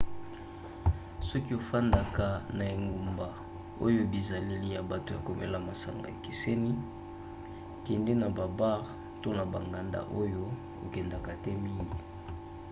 soki 1.29 1.51
ofandaka 1.59 2.27
na 2.57 2.63
engumba 2.75 3.27
oyo 3.85 4.01
bizaleli 4.11 4.67
ya 4.75 4.81
bato 4.91 5.09
ya 5.15 5.21
komela 5.27 5.57
masanga 5.69 6.07
ekeseni 6.15 6.73
kende 7.85 8.13
na 8.21 8.27
babare 8.37 8.87
to 9.21 9.29
na 9.37 9.45
banganda 9.53 9.99
oyo 10.21 10.43
okendaka 10.85 11.31
te 11.43 11.51
mingi 11.63 11.97